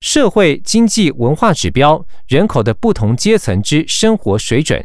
[0.00, 4.84] 社会经济文化指标，人口的不同阶层之生活水准。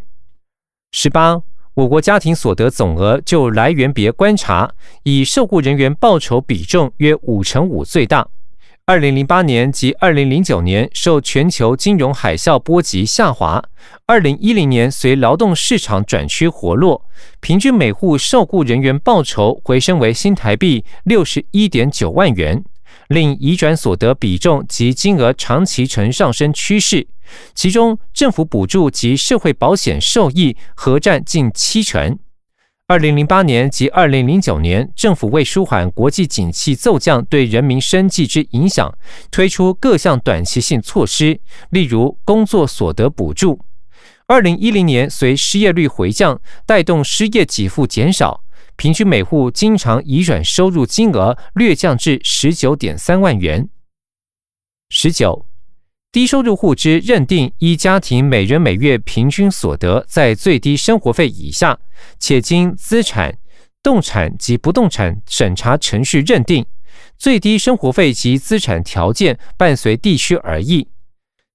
[0.92, 1.42] 十八，
[1.74, 4.74] 我国家庭所得总额就来源别观察，
[5.04, 8.28] 以受雇人员报酬比重约五成五最大。
[8.86, 13.64] 二零零八年及二零零九年受全球金融海啸波及下滑，
[14.06, 17.06] 二零一零年随劳动市场转趋活络，
[17.40, 22.64] 平均每户受雇人员报酬回升为新台币六十一点九万元，
[23.08, 27.08] 令移转所得比重及金额长期呈上升趋势，
[27.54, 32.18] 其中政府补助及社会保险受益合占近七成。
[32.88, 38.96] 二零零八年及二零零九年，政府为舒缓国际景气骤降对人民生计之影响，
[39.32, 41.40] 推出各项短期性措施，
[41.72, 43.60] 例如工作所得补助。
[44.28, 48.44] 二零一零年随失业率回降，带动失业给付减少，
[48.76, 53.70] 平均每户经常移转收入金额略降至十九点三万元。
[54.90, 55.46] 十九。
[56.12, 61.78] 低收入户之认定，依家庭每人每月平均所得在最低生活费以下，
[62.18, 63.38] 且经资产、
[63.84, 66.66] 动产及不动产审查程序认定，
[67.18, 70.88] 最低生活费及资产条件伴随地区而异。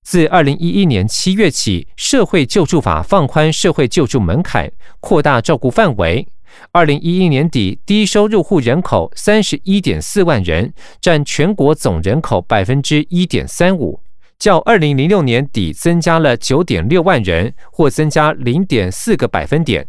[0.02, 6.28] 自二零一一年七月起，社会救助法放宽社会救助门槛，扩大照顾范围。
[6.72, 14.00] 二零一一年底，低收入户人口三十一点四万人，占全国总人口百分之一点三五。
[14.38, 19.86] 较二零零六年底增加了九点六万人，或增加零点四个百分点。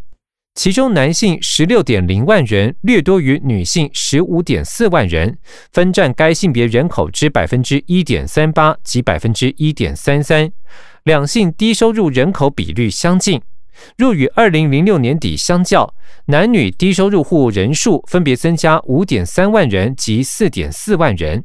[0.56, 5.38] 其中男性十六点零万人，略多于女性十五点四万人，
[5.72, 10.52] 分占该性别人口之百分之一点三八及百分之一点三三。
[11.04, 13.42] 两性低收入人口比率相近。
[13.98, 15.94] 若与二零零六年底相较，
[16.26, 21.44] 男女低收入户人数分别增加五点三万人及四点四万人。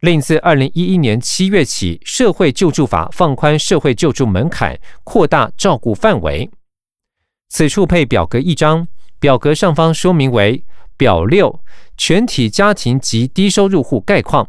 [0.00, 6.50] 另自二零一一年七月起，社会救助法放宽社会救助门槛，扩大照顾范围。
[7.48, 10.64] 此处配表格一张，表格上方说明为
[10.96, 11.60] 表六，
[11.96, 14.48] 全体家庭及低收入户概况。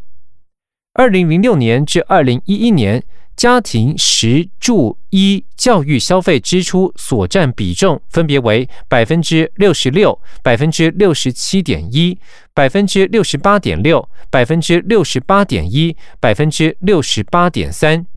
[0.93, 3.03] 二零零六年至二零一一年。
[3.37, 12.17] 家庭食住医教育消费支出所占比重分别为百分之六十六、百分之六十七点一、
[12.55, 18.07] 百分之六十八点六、百分之六十八点一、百分之六十八点三。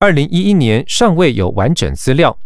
[0.00, 2.36] 二零一一年尚未有完整资料。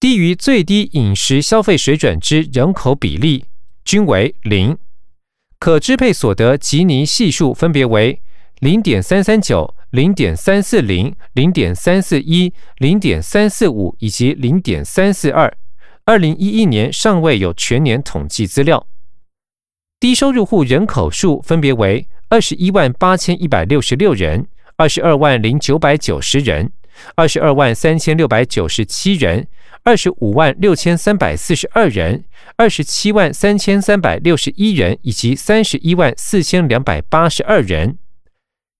[0.00, 3.44] 低于最低饮食消费水准之人口比例
[3.84, 4.78] 均为零，
[5.58, 8.22] 可支配所得吉尼系数分别为
[8.60, 9.74] 零点三三九。
[9.94, 15.56] 零点三四零、零点三四一、零点三四五以及零点三四二。
[16.04, 18.88] 二零一一年尚未有全年统计资料。
[20.00, 26.72] 低收入户人口数分别为二十一万八千一百六十六人、二十二万零九百九十人、
[27.14, 29.46] 二十二万三千六百九十七人、
[29.84, 32.24] 二十五万六千三百四十二人、
[32.56, 37.98] 二十七万三千三百六十一人以及三十一万四千两百八十二人。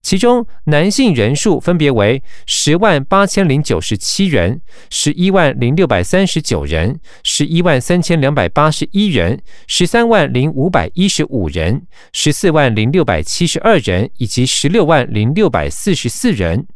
[0.05, 4.61] 其中男性人数分别为十万八千零九十七人、
[4.91, 16.67] 十一万零六百三十九人、十一万三千两百八十一人、十三万零五百一十五人、十四万零六百七十二人以及十六万零六百四十四人。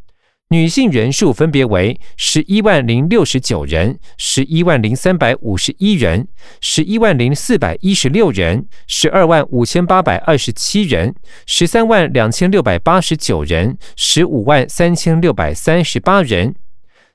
[0.51, 6.27] 女性人数分别为十一万零六十九人、十一万零三百五十一人、
[6.59, 11.13] 十一万零四百一十六人、十二万五千八百二十七人、
[11.45, 16.55] 十三万两千六百八十九人、十五万三千六百三十八人。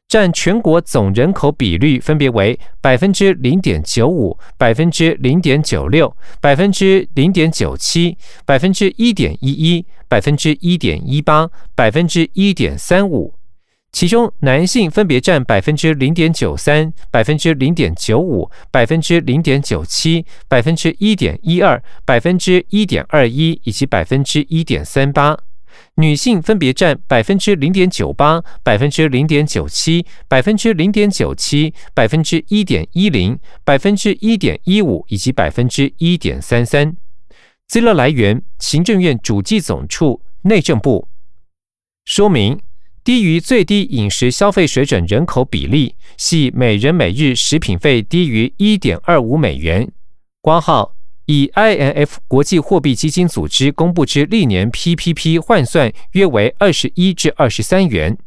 [0.09, 13.34] 占全国总人口比率分别为百分之零点九五、百分之零点九六、百分之零点九七、百分之一点一一、百分之一点一八、百分之一点三五。
[13.94, 25.38] 其中男性分别占百分之零点九三、百分之零点九五、百分之零点九七、百分之一点一二、百分之一点二一以及百分之一点三八。
[25.97, 36.97] 女性分别占百分之零点九八、百分之零点九七、百分之零点九七、百分之一点一零、百分之一点一五以及百分之一点三三。
[37.66, 41.09] 资料来源：行政院主计总处、内政部。
[42.04, 42.60] 说明：
[43.03, 49.91] 低于最低饮食消费水准人口比例，系每人每日食品费低于一点二五美元。
[50.41, 50.95] 挂号。
[51.26, 58.18] 以 INF 国际货币基金组织公布之历年 PPP 换算，约为二十一至二十三元。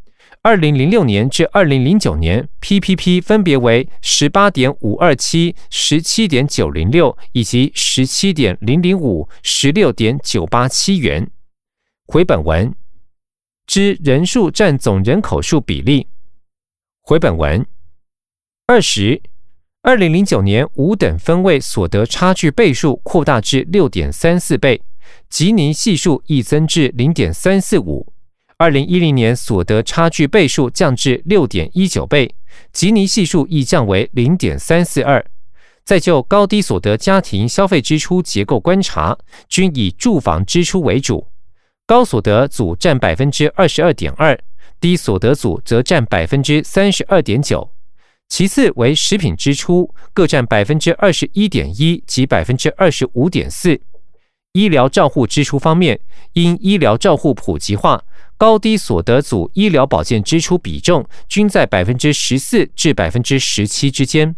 [0.42, 11.30] 二零零六年至二零零九年，PPP 分别为十八点五二七、十七点九零六以及十七点零零五、十六点九八七元。
[12.06, 12.74] 回本文。
[13.66, 16.06] 之人数占总人口数比例。
[17.02, 17.66] 回本文
[18.66, 19.20] 二十，
[19.82, 24.82] 二零零九年五等分位所得差距倍数扩大至六点三四倍，
[25.30, 28.12] 吉尼系数亦增至零点三四五。
[28.56, 32.34] 二零一零年所得差距倍数降至六点一九倍，
[32.72, 35.24] 吉尼系数亦降为零点三四二。
[35.84, 39.16] 再就高低所得家庭消费支出结构观察，
[39.48, 41.28] 均以住房支出为主，
[41.86, 44.36] 高所得组占百分之二十二点二。
[44.80, 47.70] 低所得组则占百分之三十二点九，
[48.28, 53.80] 其次为食品支出，各占百分之二十一点一及百分之二十五点四。
[54.52, 55.98] 医疗照护支出方面，
[56.32, 58.02] 因医疗照护普及化，
[58.36, 64.34] 高低所得组医疗保健支出比重均在百分之十四至百分之十七之间。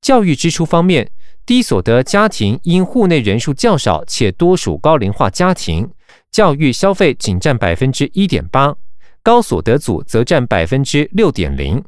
[0.00, 1.10] 教育支出方面，
[1.44, 5.90] 低所得家庭因户内人数较少且多属高龄化家庭，
[6.30, 8.74] 教育消费仅占百分之一点八。
[9.22, 11.82] 高所得组则占百分之六点零。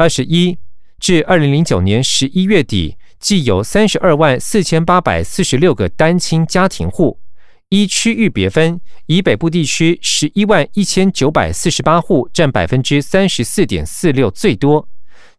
[0.00, 0.56] 二十一
[0.98, 7.20] 至二零零九年十一月底，计有三十二万四千八百四十六个单亲家庭户。
[7.68, 14.88] 依区域别分，以北部地区十一万一千九百四十八户，占百分之三十四点四六最多；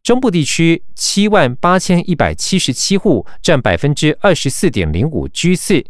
[0.04, 5.84] 中部地区七万八千一百七十七户，占百分之二十四点零五居次。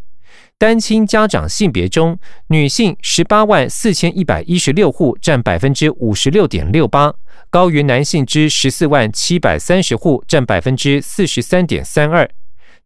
[0.62, 2.20] 单亲家长性别中，
[2.50, 7.16] 女性十八万四千一百一十六户，占百分之五十六点六八，
[7.50, 12.30] 高于男性之十四万七百三十户，占百分之四十三点三二。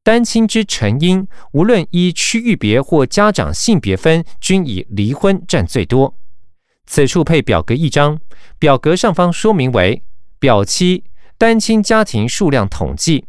[0.04, 6.16] 单亲之成因，无论依区域别或家长性别分，均以离婚占最多。
[6.86, 8.18] 此处配表格一张，
[8.57, 10.01] 表格上方说明为
[10.39, 11.04] 表七
[11.38, 13.25] 单亲家庭数量统计。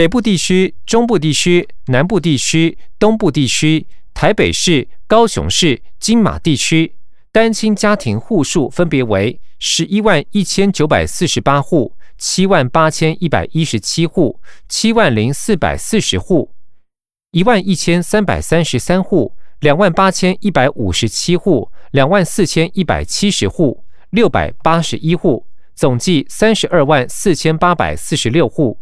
[0.00, 6.94] 北部地区、中部地区、南部地区、东部地区、台北市、高雄市、金马地区
[7.30, 16.50] 单亲家庭户数分别为十一万一千九百四十八户、七万八千一百一十七户、七万零四百四十户、
[17.32, 25.44] 一万一千三百三十三户、两万八千一百五十七户、两万四千一百七十户、六百八十一户，
[25.74, 28.78] 总计三十二万四千八百四十六户。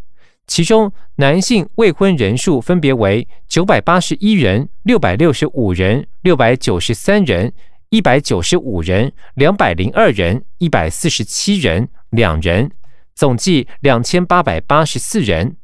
[0.49, 7.53] 其中男性未婚人数分别为九百八十一人、六百六十五人、六百九十三人、
[7.91, 12.71] 一百九十五人、两百零二人、一百四十七人两人，
[13.15, 15.57] 总计两千八百八十四人。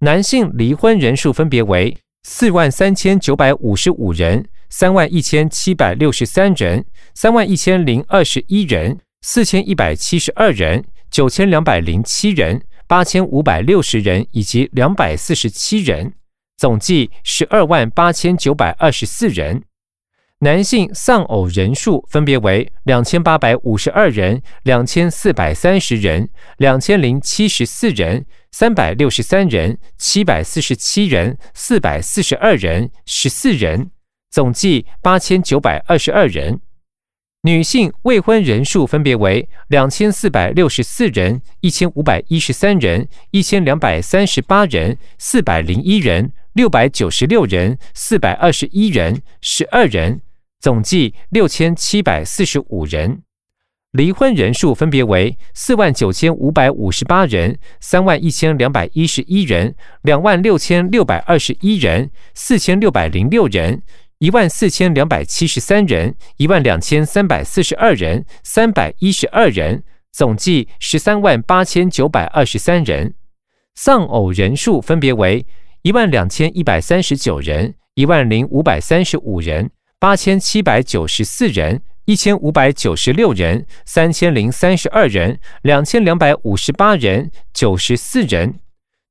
[0.00, 6.84] 男性离婚人数分别为四万三千九百五十五人、三万一千七百六十三人、
[7.14, 12.60] 三万一千零二十一人、四千一百七十二人、九千两百零七人。
[12.88, 16.14] 八千五百六十人以及两百四十七人，
[16.56, 19.62] 总计十二万八千九百二十四人。
[20.40, 33.90] 男性丧偶人数分别为两千八百五十二人、两千四百三十人、两千零七十四人、三百六十三人、七百四十七人、四百四十二人、十四人，
[34.30, 36.60] 总计八千九百二十二人。
[37.42, 50.20] 女性未婚人数分别为两千四百六十四人、一千五百一十三人、一千两百三十八人、四百零一人、六百九十六人、四百二十一人、十二人，
[50.58, 53.22] 总计六千七百四十五人。
[53.92, 63.80] 离婚人数分别为四万九千五百五十八人、三万一千两百一十一人、两万六千六百二十一人、四千六百零六人。
[64.18, 73.14] 一万四千两百七十三人，一万两千三百四十二人，三百一十二人，总计十三万八千九百二十三人。
[73.76, 75.46] 丧偶人数分别为
[75.82, 79.70] 一万两千一百三十九人，一万零五百三十五人，
[80.00, 88.58] 八千七百九十四人，一千五百九十六人，三千零三十二人，两千两百五十八人，九十四人，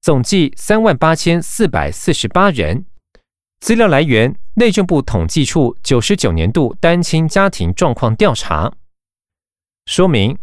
[0.01, 2.83] 总计三万八千四百四十八人。
[3.59, 8.71] 资料来源：内政部统计处九十九年度单亲家庭状况调查。
[9.87, 10.37] 说明：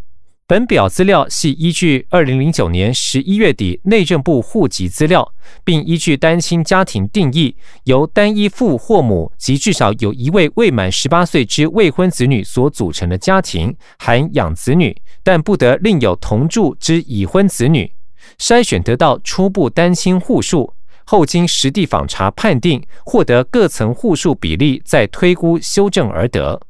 [0.47, 17.93] 本表资料系依据二零零九年十一月底内政部户籍资料，并依据单亲家庭定义，由单一父或母及至少有一位未满十八岁之未婚子女所组成的家庭，含养子女，但不得另有同住之已婚子女，
[18.39, 20.75] 筛选得到初步单亲户数。
[21.05, 26.61] 后经实地访查判定，获得各层户数比例，再推估修正而得。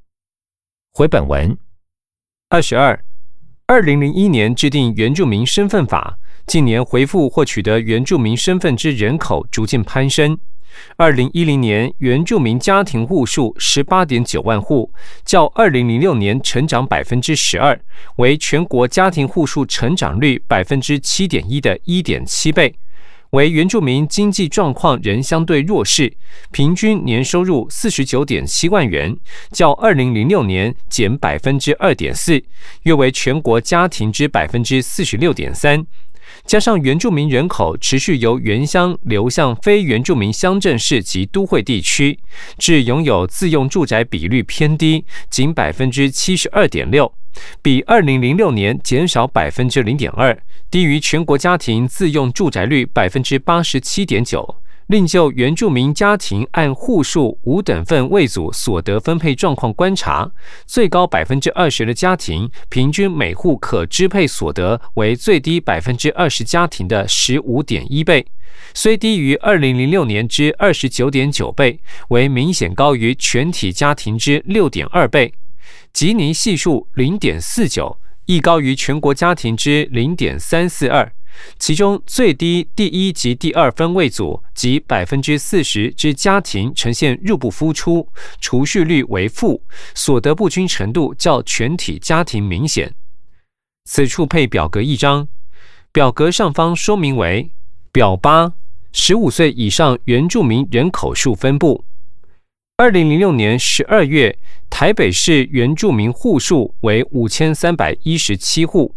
[0.93, 1.57] 回本文
[2.49, 3.05] 二十二，
[3.67, 10.39] 二零零一年制定原住民身份法，近年回复或取得原住民身份之人口逐渐攀升。
[10.97, 14.93] 二零一零年原住民家庭户数十八点九万户，
[15.25, 17.81] 较二零零六年成长百分之十二，
[18.17, 22.75] 为全国家庭户数成长率百分之七点一的一点七倍。
[23.35, 26.17] 为原住民经济状况仍相对弱势，
[26.53, 29.17] 平均年收入四十九点七万元，
[29.51, 32.41] 较二零零六年减百分之二点四，
[32.85, 35.85] 约为全国家庭之百分之四十六点三。
[36.47, 42.19] 加上原住民人口持续由原乡流向非原住民乡镇市及都会地区，
[42.59, 47.13] 至拥有自用住宅比率偏低，仅百分之七十二点六。
[47.61, 50.41] 比二零零六年减少百分之零点二，
[50.71, 54.57] 低于全国家庭自用住宅率百分之八十七点九。
[54.89, 60.31] 另就原住民家庭按户数五等份位组所得分配状况观察，
[60.67, 68.27] 最高百分之二十的家庭，平均每户可支配所得为最低百分之二十家庭的十五点一倍，
[68.75, 75.33] 虽低于二零零六年之二十九点九倍，为明显高于全体家庭之六点二倍。
[75.95, 81.11] 吉尼系数零点四九，亦高于全国家庭之零点三四二。
[81.59, 88.09] 其中最低第一及第二分位组及百分之四十之家庭呈现入不敷出，
[88.41, 89.63] 储蓄率为负，
[89.95, 92.95] 所得不均程度较全体家庭明显。
[93.85, 95.29] 此处配表格一张，
[95.93, 97.51] 表格上方说明为
[97.93, 98.55] 表八：
[98.93, 101.85] 十五岁以上原住民人口数分布。
[102.77, 104.37] 二零零六年十二月，
[104.69, 108.97] 台北市原住民户数为五千三百一十七户，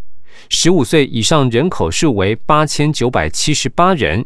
[0.50, 4.26] 十五岁以上人口数为八千九百七十八人，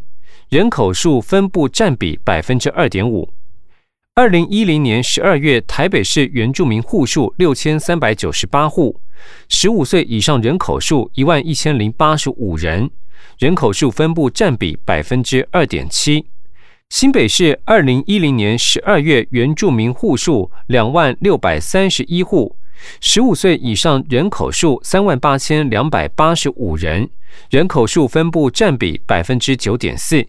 [0.50, 3.34] 人口数分布占比百分之二点五。
[4.14, 9.00] 二零一零年十二月，台北市原住民户数六千三百九十八户，
[9.48, 12.92] 十五岁以上人口数一万一千零八十五人，
[13.40, 16.26] 人口数分布占比百分之二点七。
[16.90, 22.58] 新北市二零一零年十二月原住民户数两万六百三十一户，
[23.00, 27.10] 十五岁以上人口数三万八千两百八十五人，
[27.50, 30.26] 人口数分布占比百分之九点四。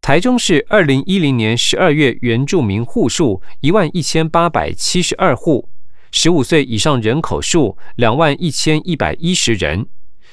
[0.00, 5.68] 台中市二零一零年十二月原住民户数一万一千八百七十二户，
[6.12, 9.86] 十五岁以上人口数两万一千一百一十人，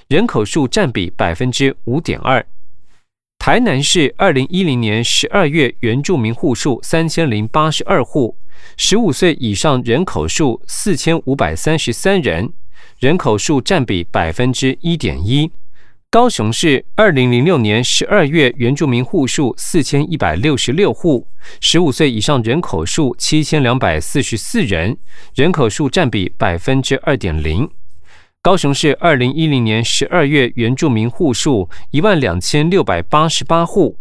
[0.09, 2.45] 人口数占比百分之五点二。
[3.39, 8.35] 台南市二零一零年十二月原住民户数三千零八十二户，
[8.77, 12.51] 十五岁以上人口数四千五百三十三人，
[12.99, 15.51] 人口数占比百分之一点一。
[16.09, 21.25] 高雄市二零零六年十二月原住民户数四千一百六十六户，
[21.61, 24.97] 十五岁以上人口数七千两百四十四人，
[25.35, 27.69] 人口数占比百分之二点零。
[28.41, 33.95] 高雄市二零一零年十二月原住民户数一万两千六百八十八户，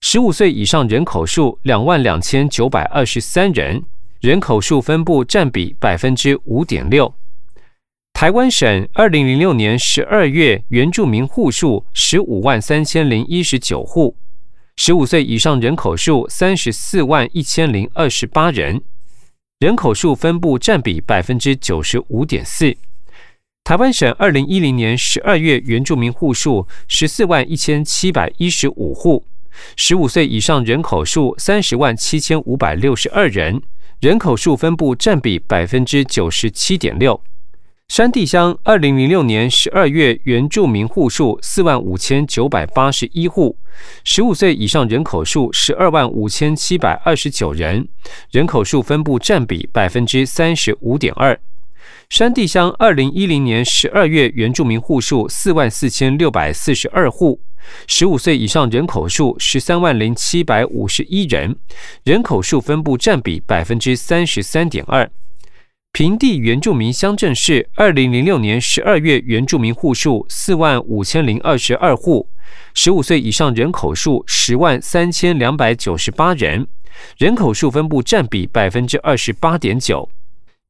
[0.00, 3.82] 十五岁以上人口数两万两千九百二十三人，
[4.20, 7.12] 人口数分布占比百分之五点六。
[8.12, 14.16] 台湾省二零零六年十二月原住民户数十五万三千零一十九户，
[14.76, 18.80] 十五岁以上人口数三十四万一千零二十八人，
[19.58, 22.76] 人口数分布占比百分之九十五点四。
[23.64, 29.24] 台湾省二零一零年十二月原住民户数十四万一千七百一十五户，
[29.76, 33.60] 十五岁以上人口数三十万七千五百六十二人，
[34.00, 37.20] 人口数分布占比百分之九十七点六。
[37.88, 43.56] 山地乡二零零六年十二月原住民户数四万五千九百八十一户，
[44.04, 47.88] 十五岁以上人口数十二万五千七百二十九人，
[48.30, 51.40] 人口数分布占比百分之三十五点二。
[52.08, 57.40] 山地乡二零一零年十二月原住民户数四万四千六百四十二户，
[57.86, 61.56] 十五岁以上人口数十三万零七百五十一人，
[62.04, 65.10] 人口数分布占比百分之三十三点二。
[65.92, 72.28] 平地原住民乡镇市二零零六年十二月原住民户数四万五千零二十二户，
[72.74, 76.66] 十五岁以上人口数十万三千两百九十八人，
[77.16, 80.08] 人口数分布占比百分之二十八点九。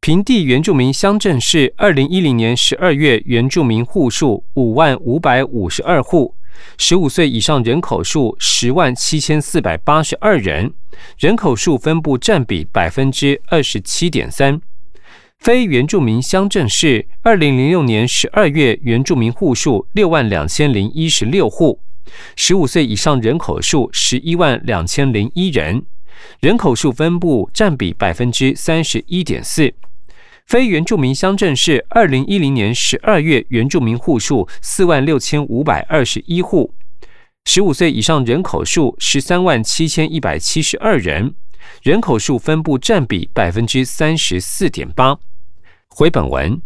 [0.00, 6.34] 平地原住民乡镇市二零一零年十二月原住民户数五万五百五十二户，
[6.78, 10.72] 十五岁以上人口数十万七千四百八十二人，
[11.18, 14.60] 人口数分布占比百分之二十七点三。
[15.40, 21.80] 非原住民乡镇市二零零六年十二月原住民户数六万两千零一十六户，
[22.34, 25.84] 十五岁以上人口数十一万两千零一人，
[26.40, 29.75] 人口数分布占比百分之三十一点四。
[30.46, 36.75] 非原住民乡镇市二零一零年十二月原住民户数四万六千五百二十一户，
[37.44, 41.34] 十五岁以上人口数十三万七千一百七十二人，
[41.82, 45.18] 人口数分布占比百分之三十四点八。
[45.88, 46.62] 回本文。